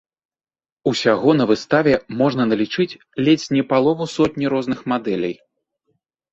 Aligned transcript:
Усяго 0.91 1.29
на 1.39 1.45
выставе 1.51 1.93
можна 2.23 2.43
налічыць 2.51 2.89
ледзь 3.29 3.47
не 3.59 3.63
палову 3.75 4.11
сотні 4.17 4.45
розных 4.57 4.79
мадэлей. 4.97 5.41